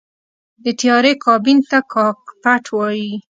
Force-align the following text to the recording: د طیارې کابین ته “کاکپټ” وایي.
د 0.63 0.65
طیارې 0.79 1.13
کابین 1.25 1.57
ته 1.69 1.79
“کاکپټ” 1.93 2.63
وایي. 2.71 3.11